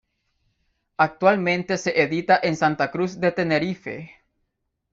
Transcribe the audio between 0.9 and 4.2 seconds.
Actualmente se edita en Santa Cruz de Tenerife.